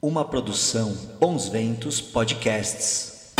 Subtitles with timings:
[0.00, 3.34] Uma produção Bons Ventos Podcasts.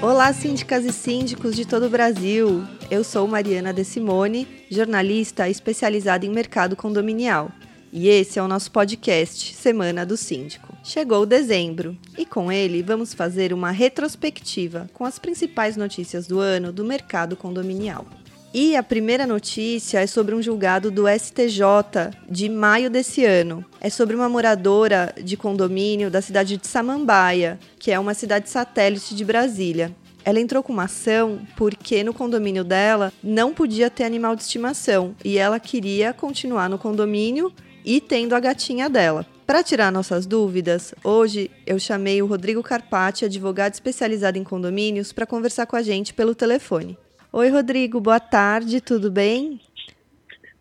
[0.00, 2.64] Olá, síndicas e síndicos de todo o Brasil.
[2.90, 7.52] Eu sou Mariana De Simone, jornalista especializada em mercado condominial.
[7.92, 10.76] E esse é o nosso podcast Semana do Síndico.
[10.84, 16.72] Chegou dezembro e com ele vamos fazer uma retrospectiva com as principais notícias do ano
[16.72, 18.06] do mercado condominial.
[18.54, 23.64] E a primeira notícia é sobre um julgado do STJ de maio desse ano.
[23.80, 29.16] É sobre uma moradora de condomínio da cidade de Samambaia, que é uma cidade satélite
[29.16, 29.94] de Brasília.
[30.24, 35.14] Ela entrou com uma ação porque no condomínio dela não podia ter animal de estimação
[35.24, 37.52] e ela queria continuar no condomínio
[37.84, 39.26] e tendo a gatinha dela.
[39.46, 45.26] Para tirar nossas dúvidas, hoje eu chamei o Rodrigo Carpati, advogado especializado em condomínios, para
[45.26, 46.96] conversar com a gente pelo telefone.
[47.32, 49.60] Oi, Rodrigo, boa tarde, tudo bem?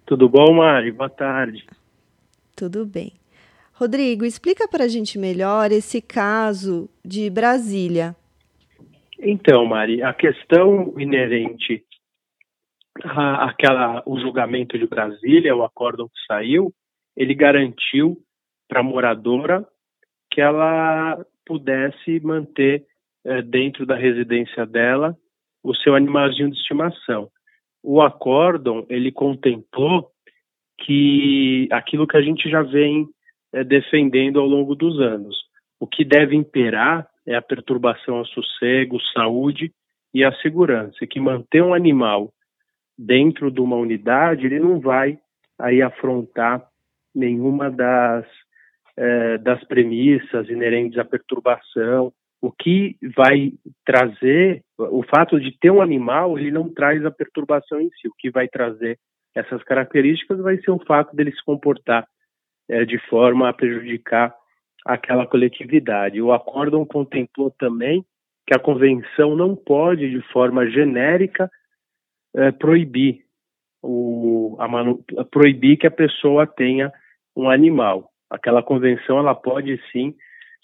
[0.05, 0.91] Tudo bom, Mari?
[0.91, 1.65] Boa tarde.
[2.55, 3.13] Tudo bem.
[3.73, 8.15] Rodrigo, explica para a gente melhor esse caso de Brasília.
[9.19, 11.85] Então, Mari, a questão inerente
[13.03, 16.73] àquela, o julgamento de Brasília, o acórdão que saiu,
[17.15, 18.17] ele garantiu
[18.67, 19.65] para a moradora
[20.31, 22.85] que ela pudesse manter
[23.25, 25.17] é, dentro da residência dela
[25.63, 27.29] o seu animalzinho de estimação.
[27.83, 30.11] O acórdão, ele contemplou
[30.79, 33.07] que aquilo que a gente já vem
[33.53, 35.35] é, defendendo ao longo dos anos.
[35.79, 39.71] O que deve imperar é a perturbação ao sossego, saúde
[40.13, 40.97] e a segurança.
[41.01, 42.31] E que manter um animal
[42.97, 45.17] dentro de uma unidade, ele não vai
[45.57, 46.68] aí afrontar
[47.13, 48.25] nenhuma das,
[48.97, 52.13] é, das premissas inerentes à perturbação.
[52.41, 53.51] O que vai
[53.85, 58.07] trazer, o fato de ter um animal, ele não traz a perturbação em si.
[58.07, 58.97] O que vai trazer
[59.35, 62.07] essas características vai ser o fato dele se comportar
[62.69, 64.33] é, de forma a prejudicar
[64.85, 66.21] aquela coletividade.
[66.21, 68.05] O acórdão contemplou também
[68.47, 71.49] que a convenção não pode, de forma genérica,
[72.35, 73.23] é, proibir
[73.81, 76.91] o, a manu, proibir que a pessoa tenha
[77.39, 78.11] um animal.
[78.29, 80.13] Aquela convenção ela pode sim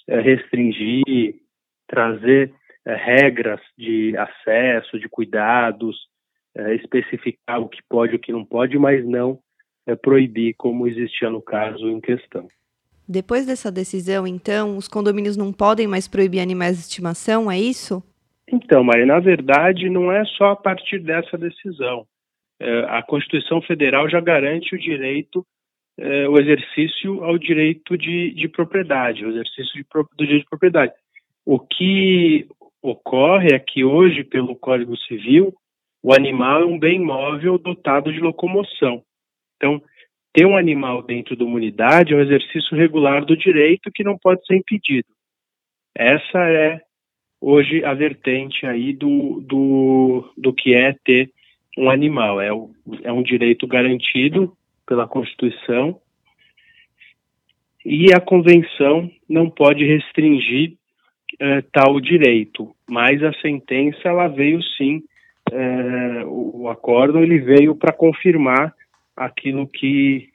[0.07, 1.35] é, restringir,
[1.87, 2.53] trazer
[2.85, 5.95] é, regras de acesso, de cuidados,
[6.55, 9.39] é, especificar o que pode e o que não pode, mas não
[10.01, 12.47] proibir, como existia no caso em questão.
[13.07, 18.01] Depois dessa decisão, então, os condomínios não podem mais proibir animais de estimação, é isso?
[18.51, 22.07] Então, Maria, na verdade, não é só a partir dessa decisão.
[22.87, 25.45] a Constituição Federal já garante o direito
[25.97, 29.85] é, o exercício ao direito de, de propriedade, o exercício de,
[30.17, 30.93] do direito de propriedade.
[31.45, 32.47] O que
[32.81, 35.53] ocorre é que hoje, pelo Código Civil,
[36.03, 39.03] o animal é um bem móvel dotado de locomoção.
[39.55, 39.81] Então,
[40.33, 44.17] ter um animal dentro de uma unidade é um exercício regular do direito que não
[44.17, 45.07] pode ser impedido.
[45.95, 46.81] Essa é
[47.39, 51.31] hoje a vertente aí do, do, do que é ter
[51.77, 52.41] um animal.
[52.41, 52.69] É, o,
[53.03, 55.99] é um direito garantido pela Constituição
[57.85, 60.73] e a Convenção não pode restringir
[61.39, 65.03] eh, tal direito, mas a sentença ela veio sim,
[65.51, 68.73] eh, o, o acordo ele veio para confirmar
[69.15, 70.29] aquilo que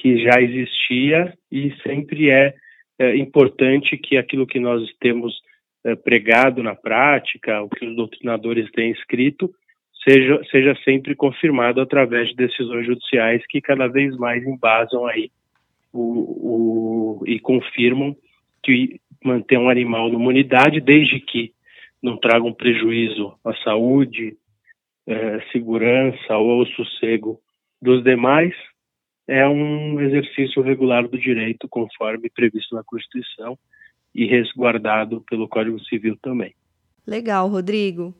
[0.00, 2.54] que já existia e sempre é,
[2.98, 5.38] é importante que aquilo que nós temos
[5.84, 9.54] é, pregado na prática, o que os doutrinadores têm escrito,
[10.04, 15.30] seja, seja sempre confirmado através de decisões judiciais que cada vez mais embasam aí
[15.92, 18.16] o, o, e confirmam
[18.62, 21.52] que manter um animal numa unidade, desde que
[22.02, 24.36] não traga um prejuízo à saúde,
[25.06, 27.40] é, segurança ou ao sossego
[27.80, 28.54] dos demais,
[29.26, 33.58] é um exercício regular do direito conforme previsto na Constituição
[34.14, 36.54] e resguardado pelo Código Civil também.
[37.06, 38.14] Legal, Rodrigo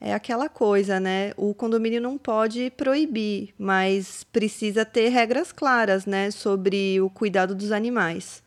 [0.00, 1.32] é aquela coisa, né?
[1.36, 7.72] O condomínio não pode proibir, mas precisa ter regras claras, né, sobre o cuidado dos
[7.72, 8.46] animais.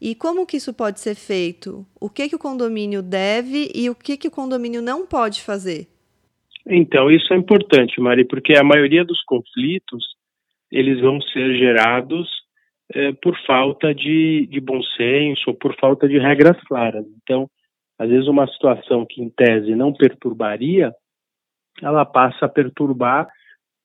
[0.00, 1.86] E como que isso pode ser feito?
[1.98, 5.86] O que que o condomínio deve e o que que o condomínio não pode fazer?
[6.66, 10.04] Então, isso é importante, Mari, porque a maioria dos conflitos
[10.70, 12.28] eles vão ser gerados
[12.92, 17.06] é, por falta de, de bom senso ou por falta de regras claras.
[17.22, 17.48] Então,
[17.98, 20.92] às vezes uma situação que em tese não perturbaria,
[21.82, 23.28] ela passa a perturbar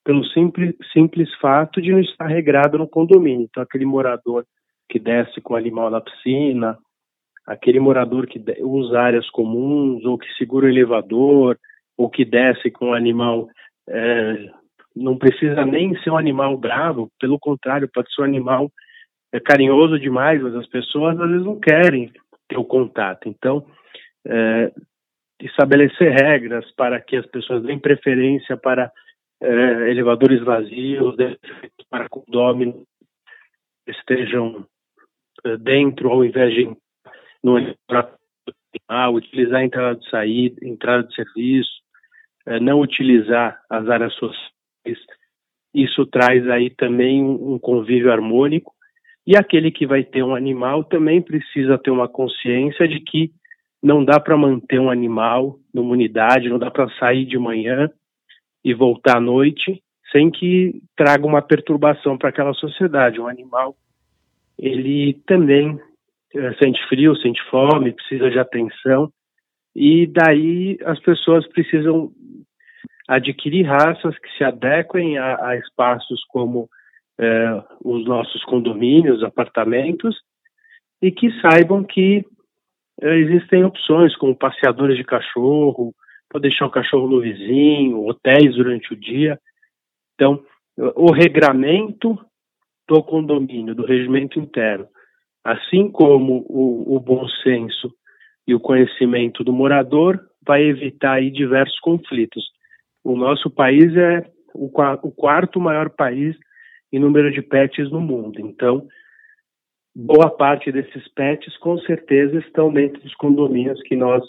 [0.03, 3.47] pelo simples, simples fato de não estar regrado no condomínio.
[3.49, 4.45] Então, aquele morador
[4.89, 6.77] que desce com o animal na piscina,
[7.45, 11.57] aquele morador que usa áreas comuns ou que segura o elevador
[11.97, 13.47] ou que desce com um animal
[13.87, 14.49] é,
[14.95, 18.71] não precisa nem ser um animal bravo, pelo contrário, pode ser um animal
[19.31, 22.11] é, carinhoso demais, mas as pessoas às vezes não querem
[22.47, 23.29] ter o contato.
[23.29, 23.65] Então,
[24.27, 24.71] é,
[25.41, 28.91] estabelecer regras para que as pessoas deem preferência para
[29.41, 31.15] é, elevadores vazios,
[31.89, 32.85] para condomínios
[33.87, 34.65] estejam
[35.43, 36.69] é, dentro ao invés de
[37.43, 37.57] no
[39.11, 41.71] utilizar a entrada de saída, entrada de serviço,
[42.45, 44.51] é, não utilizar as áreas sociais.
[45.73, 48.73] Isso traz aí também um convívio harmônico
[49.25, 53.31] e aquele que vai ter um animal também precisa ter uma consciência de que
[53.81, 57.89] não dá para manter um animal numa unidade, não dá para sair de manhã
[58.63, 59.81] e voltar à noite
[60.11, 63.19] sem que traga uma perturbação para aquela sociedade.
[63.19, 63.75] Um animal,
[64.59, 65.79] ele também
[66.35, 69.11] é, sente frio, sente fome, precisa de atenção
[69.75, 72.11] e daí as pessoas precisam
[73.07, 76.69] adquirir raças que se adequem a, a espaços como
[77.19, 80.15] é, os nossos condomínios, apartamentos,
[81.01, 82.25] e que saibam que
[83.01, 85.93] existem opções como passeadores de cachorro,
[86.29, 89.39] pode deixar o cachorro no vizinho, hotéis durante o dia.
[90.15, 90.43] Então,
[90.77, 92.17] o regramento
[92.87, 94.87] do condomínio, do regimento interno,
[95.43, 97.91] assim como o, o bom senso
[98.47, 102.43] e o conhecimento do morador, vai evitar aí diversos conflitos.
[103.03, 106.35] O nosso país é o, o quarto maior país
[106.91, 108.39] em número de pets no mundo.
[108.39, 108.87] Então,
[109.95, 114.23] boa parte desses pets, com certeza, estão dentro dos condomínios que nós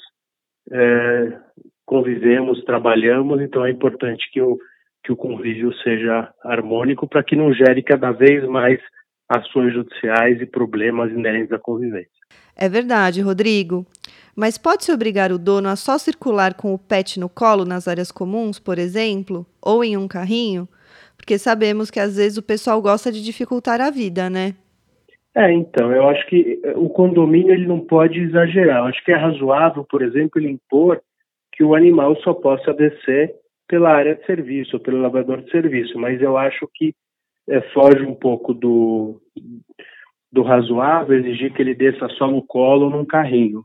[0.70, 1.38] é,
[1.84, 3.40] convivemos, trabalhamos.
[3.40, 4.58] Então, é importante que o,
[5.04, 8.80] que o convívio seja harmônico para que não gere cada vez mais
[9.28, 12.10] ações judiciais e problemas inerentes à convivência.
[12.54, 13.86] É verdade, Rodrigo.
[14.34, 18.10] Mas pode-se obrigar o dono a só circular com o pet no colo nas áreas
[18.10, 20.68] comuns, por exemplo, ou em um carrinho?
[21.16, 24.54] Porque sabemos que às vezes o pessoal gosta de dificultar a vida, né?
[25.34, 28.80] É, então, eu acho que eh, o condomínio ele não pode exagerar.
[28.80, 31.00] Eu acho que é razoável, por exemplo, ele impor
[31.52, 33.34] que o animal só possa descer
[33.66, 36.94] pela área de serviço, pelo lavador de serviço, mas eu acho que
[37.48, 39.20] é, foge um pouco do,
[40.30, 43.62] do razoável exigir que ele desça só no colo ou num carrinho.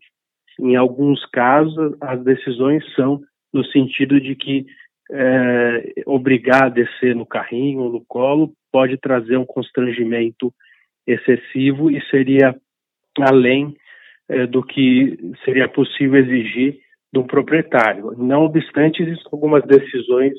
[0.59, 3.21] Em alguns casos, as decisões são
[3.53, 4.65] no sentido de que
[5.11, 10.53] é, obrigar a descer no carrinho ou no colo pode trazer um constrangimento
[11.07, 12.55] excessivo e seria
[13.19, 13.75] além
[14.29, 16.77] é, do que seria possível exigir
[17.13, 18.11] de um proprietário.
[18.17, 20.33] Não obstante, existem algumas decisões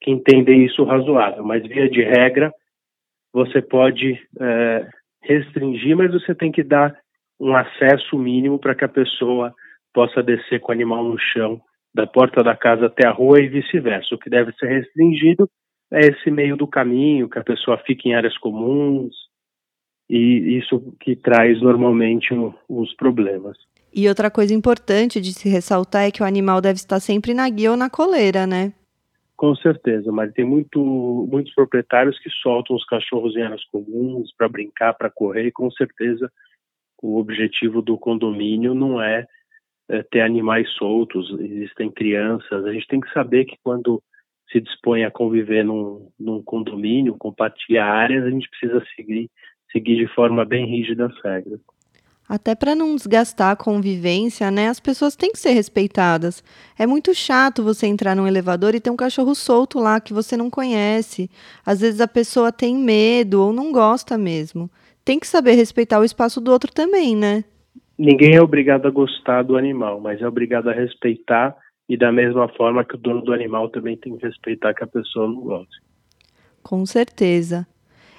[0.00, 2.52] que entendem isso razoável, mas via de regra,
[3.32, 4.88] você pode é,
[5.22, 6.96] restringir, mas você tem que dar
[7.40, 9.54] um acesso mínimo para que a pessoa
[9.94, 11.60] possa descer com o animal no chão,
[11.94, 14.14] da porta da casa até a rua e vice-versa.
[14.14, 15.48] O que deve ser restringido
[15.92, 19.14] é esse meio do caminho, que a pessoa fique em áreas comuns,
[20.08, 22.28] e isso que traz normalmente
[22.68, 23.56] os problemas.
[23.94, 27.48] E outra coisa importante de se ressaltar é que o animal deve estar sempre na
[27.48, 28.72] guia ou na coleira, né?
[29.36, 30.80] Com certeza, mas tem muito,
[31.30, 35.70] muitos proprietários que soltam os cachorros em áreas comuns para brincar, para correr, e com
[35.70, 36.30] certeza
[37.00, 39.26] o objetivo do condomínio não é,
[39.88, 42.64] é, ter animais soltos, existem crianças.
[42.64, 44.02] A gente tem que saber que quando
[44.50, 49.30] se dispõe a conviver num, num condomínio, compartilhar áreas, a gente precisa seguir,
[49.72, 51.60] seguir de forma bem rígida as regras.
[52.28, 54.68] Até para não desgastar a convivência, né?
[54.68, 56.44] As pessoas têm que ser respeitadas.
[56.78, 60.36] É muito chato você entrar num elevador e ter um cachorro solto lá que você
[60.36, 61.30] não conhece.
[61.64, 64.70] Às vezes a pessoa tem medo ou não gosta mesmo.
[65.06, 67.44] Tem que saber respeitar o espaço do outro também, né?
[67.98, 71.56] Ninguém é obrigado a gostar do animal, mas é obrigado a respeitar
[71.88, 74.86] e da mesma forma que o dono do animal também tem que respeitar que a
[74.86, 75.80] pessoa não goste.
[76.62, 77.66] Com certeza.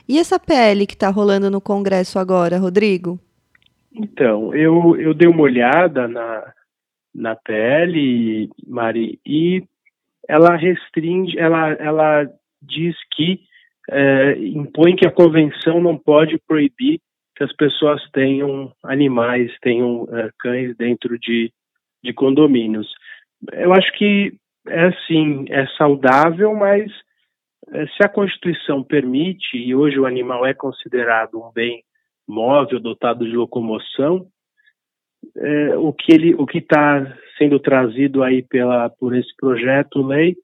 [0.09, 3.19] E essa PL que está rolando no Congresso agora, Rodrigo?
[3.93, 6.51] Então, eu, eu dei uma olhada na,
[7.13, 9.63] na PL, Mari, e
[10.27, 12.27] ela restringe, ela, ela
[12.59, 13.41] diz que
[13.91, 16.99] é, impõe que a convenção não pode proibir
[17.35, 21.53] que as pessoas tenham animais, tenham é, cães dentro de,
[22.03, 22.91] de condomínios.
[23.53, 24.33] Eu acho que
[24.67, 26.91] é assim, é saudável, mas
[27.95, 31.83] se a Constituição permite, e hoje o animal é considerado um bem
[32.27, 34.27] móvel dotado de locomoção,
[35.35, 40.35] é, o que ele, o que está sendo trazido aí pela por esse projeto lei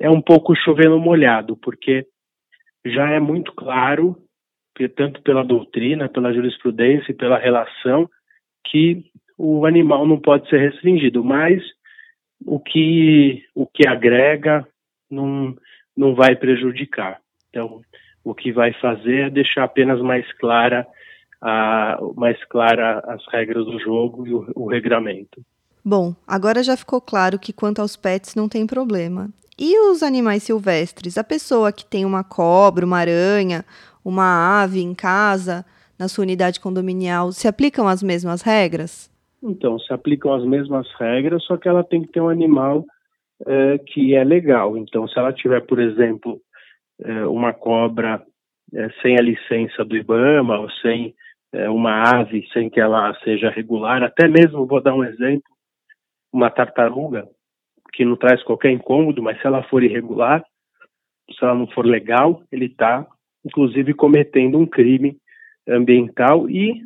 [0.00, 2.06] é um pouco chovendo molhado, porque
[2.84, 4.16] já é muito claro,
[4.96, 8.08] tanto pela doutrina, pela jurisprudência e pela relação,
[8.66, 9.04] que
[9.38, 11.62] o animal não pode ser restringido, mas
[12.44, 14.66] o que, o que agrega
[15.10, 15.54] não,
[15.96, 17.20] não vai prejudicar.
[17.50, 17.80] Então,
[18.24, 20.86] o que vai fazer é deixar apenas mais clara,
[21.40, 25.42] a, mais clara as regras do jogo e o, o regramento.
[25.84, 29.28] Bom, agora já ficou claro que quanto aos pets não tem problema.
[29.58, 31.18] E os animais silvestres?
[31.18, 33.64] A pessoa que tem uma cobra, uma aranha,
[34.04, 35.64] uma ave em casa,
[35.98, 39.10] na sua unidade condominial, se aplicam as mesmas regras?
[39.42, 42.84] Então, se aplicam as mesmas regras, só que ela tem que ter um animal
[43.46, 44.76] é, que é legal.
[44.76, 46.40] Então, se ela tiver, por exemplo,
[47.02, 48.22] é, uma cobra
[48.74, 51.14] é, sem a licença do IBAMA, ou sem
[51.70, 55.44] uma ave, sem que ela seja regular, até mesmo, vou dar um exemplo,
[56.32, 57.28] uma tartaruga,
[57.92, 60.42] que não traz qualquer incômodo, mas se ela for irregular,
[61.30, 63.06] se ela não for legal, ele está,
[63.44, 65.18] inclusive, cometendo um crime
[65.68, 66.82] ambiental e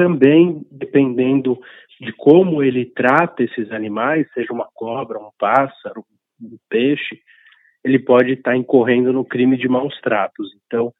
[0.00, 1.60] também, dependendo
[2.00, 6.02] de como ele trata esses animais, seja uma cobra, um pássaro,
[6.40, 7.20] um peixe,
[7.84, 10.56] ele pode estar incorrendo no crime de maus tratos.
[10.66, 10.90] Então,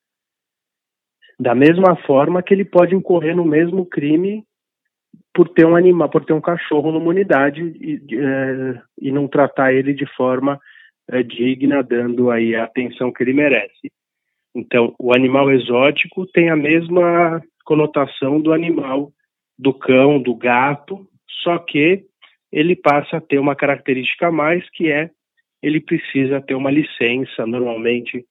[1.39, 4.45] da mesma forma que ele pode incorrer no mesmo crime
[5.33, 9.73] por ter um animal, por ter um cachorro numa unidade e, é, e não tratar
[9.73, 10.61] ele de forma
[11.09, 13.91] é, digna, dando aí a atenção que ele merece.
[14.55, 19.13] Então, o animal exótico tem a mesma conotação do animal
[19.59, 21.07] do cão, do gato,
[21.43, 22.05] só que
[22.51, 25.11] ele passa a ter uma característica a mais que é
[25.63, 28.25] ele precisa ter uma licença, normalmente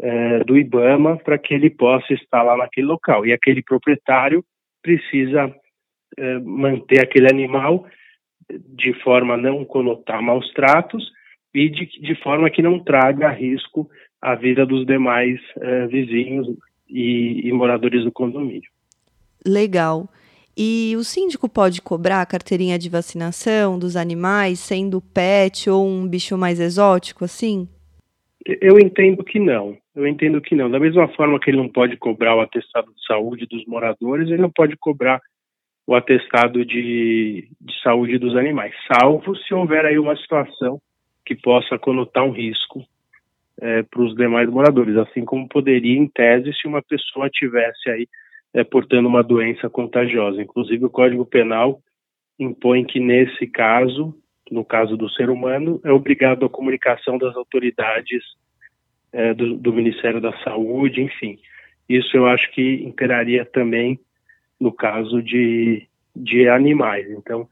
[0.00, 3.26] é, do IBAMA, para que ele possa estar lá naquele local.
[3.26, 4.44] E aquele proprietário
[4.82, 5.54] precisa
[6.18, 7.86] é, manter aquele animal
[8.50, 11.10] de forma a não conotar maus tratos
[11.54, 13.88] e de, de forma que não traga risco
[14.22, 16.46] à vida dos demais é, vizinhos
[16.88, 18.70] e, e moradores do condomínio.
[19.44, 20.08] Legal.
[20.56, 26.06] E o síndico pode cobrar a carteirinha de vacinação dos animais, sendo pet ou um
[26.06, 27.66] bicho mais exótico, assim?
[28.60, 29.76] Eu entendo que não.
[29.94, 30.70] Eu entendo que não.
[30.70, 34.42] Da mesma forma que ele não pode cobrar o atestado de saúde dos moradores, ele
[34.42, 35.20] não pode cobrar
[35.86, 40.80] o atestado de, de saúde dos animais, salvo se houver aí uma situação
[41.24, 42.84] que possa conotar um risco
[43.62, 48.08] é, para os demais moradores, assim como poderia, em tese, se uma pessoa tivesse aí
[48.52, 50.42] é, portando uma doença contagiosa.
[50.42, 51.80] Inclusive, o Código Penal
[52.36, 54.12] impõe que, nesse caso,
[54.50, 58.24] no caso do ser humano, é obrigado a comunicação das autoridades
[59.12, 61.38] é, do, do, Ministério da Saúde, enfim.
[61.88, 63.96] Isso eu acho que imperaria também
[64.58, 67.08] no caso de, de animais.
[67.10, 67.48] Então,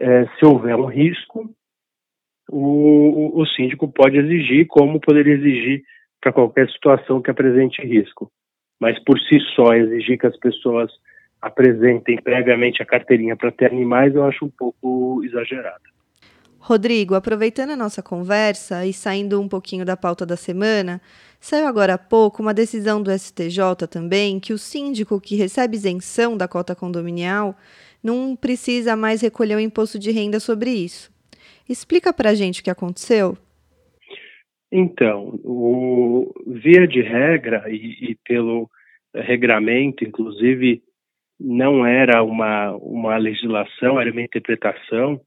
[0.00, 1.54] é, se houver um risco,
[2.50, 5.82] o, o síndico pode exigir, como poderia exigir
[6.20, 8.30] para qualquer situação que apresente risco
[8.80, 10.90] mas por si só exigir que as pessoas
[11.40, 15.84] apresentem previamente a carteirinha para ter animais, eu acho um pouco exagerado.
[16.58, 21.00] Rodrigo, aproveitando a nossa conversa e saindo um pouquinho da pauta da semana,
[21.38, 26.36] saiu agora há pouco uma decisão do STJ também que o síndico que recebe isenção
[26.36, 27.56] da cota condominial
[28.02, 31.14] não precisa mais recolher o imposto de renda sobre isso.
[31.68, 33.36] Explica para a gente o que aconteceu.
[34.70, 38.68] Então, o, via de regra e, e pelo
[39.14, 40.82] regramento, inclusive,
[41.38, 45.20] não era uma, uma legislação, era uma interpretação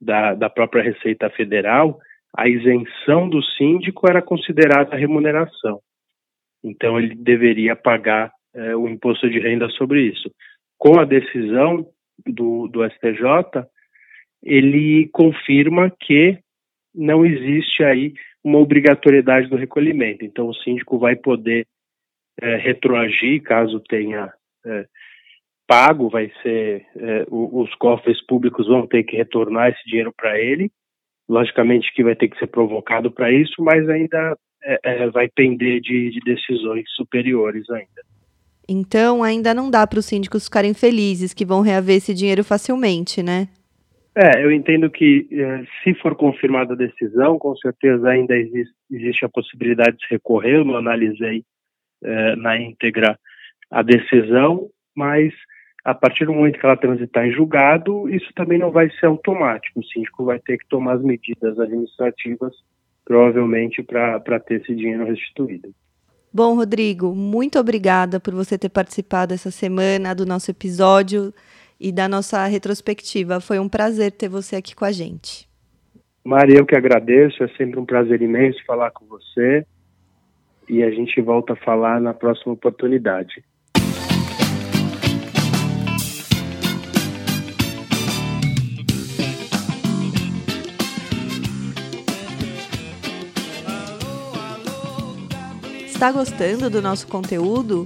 [0.00, 1.98] da, da própria Receita Federal,
[2.36, 5.80] a isenção do síndico era considerada remuneração.
[6.62, 10.30] Então, ele deveria pagar é, o imposto de renda sobre isso.
[10.76, 11.86] Com a decisão
[12.26, 13.64] do, do STJ,
[14.44, 16.38] ele confirma que
[16.94, 20.24] não existe aí uma obrigatoriedade do recolhimento.
[20.24, 21.66] Então, o síndico vai poder
[22.40, 24.32] é, retroagir caso tenha
[24.66, 24.86] é,
[25.66, 30.70] pago, vai ser é, os cofres públicos vão ter que retornar esse dinheiro para ele.
[31.26, 35.80] Logicamente que vai ter que ser provocado para isso, mas ainda é, é, vai pender
[35.80, 38.02] de, de decisões superiores ainda.
[38.68, 43.22] Então, ainda não dá para os síndicos ficarem felizes que vão reaver esse dinheiro facilmente,
[43.22, 43.48] né?
[44.16, 49.24] É, eu entendo que eh, se for confirmada a decisão, com certeza ainda existe, existe
[49.24, 50.56] a possibilidade de recorrer.
[50.56, 51.44] Eu não analisei
[52.04, 53.18] eh, na íntegra
[53.68, 55.34] a decisão, mas
[55.84, 59.80] a partir do momento que ela transitar em julgado, isso também não vai ser automático.
[59.80, 62.54] O síndico vai ter que tomar as medidas administrativas,
[63.04, 65.74] provavelmente, para ter esse dinheiro restituído.
[66.32, 71.34] Bom, Rodrigo, muito obrigada por você ter participado essa semana do nosso episódio
[71.84, 73.40] e da nossa retrospectiva.
[73.40, 75.46] Foi um prazer ter você aqui com a gente.
[76.24, 77.44] Maria, eu que agradeço.
[77.44, 79.66] É sempre um prazer imenso falar com você.
[80.66, 83.44] E a gente volta a falar na próxima oportunidade.
[95.84, 97.84] Está gostando do nosso conteúdo?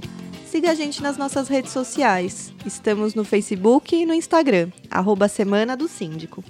[0.59, 2.51] Siga a gente nas nossas redes sociais.
[2.65, 6.43] Estamos no Facebook e no Instagram, arroba Semana do Síndico.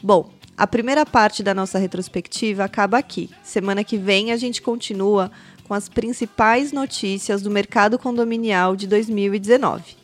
[0.00, 3.28] Bom, a primeira parte da nossa retrospectiva acaba aqui.
[3.42, 5.32] Semana que vem a gente continua
[5.64, 9.96] com as principais notícias do mercado condominial de 2019.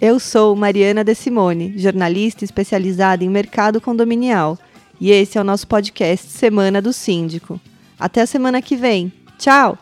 [0.00, 4.56] Eu sou Mariana De Simone, jornalista especializada em mercado condominial,
[5.00, 7.60] e esse é o nosso podcast Semana do Síndico.
[7.98, 9.12] Até a semana que vem.
[9.36, 9.76] Tchau!